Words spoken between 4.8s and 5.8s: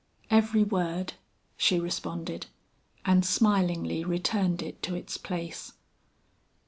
to its place.